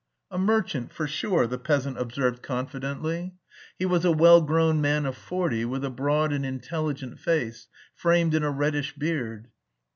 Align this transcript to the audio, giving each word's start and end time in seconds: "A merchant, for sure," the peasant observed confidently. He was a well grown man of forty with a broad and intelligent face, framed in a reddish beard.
"A 0.31 0.37
merchant, 0.39 0.91
for 0.91 1.05
sure," 1.05 1.45
the 1.45 1.59
peasant 1.59 1.99
observed 1.99 2.41
confidently. 2.41 3.35
He 3.77 3.85
was 3.85 4.03
a 4.03 4.11
well 4.11 4.41
grown 4.41 4.81
man 4.81 5.05
of 5.05 5.15
forty 5.15 5.63
with 5.63 5.85
a 5.85 5.91
broad 5.91 6.33
and 6.33 6.43
intelligent 6.43 7.19
face, 7.19 7.67
framed 7.93 8.33
in 8.33 8.41
a 8.41 8.49
reddish 8.49 8.95
beard. 8.95 9.49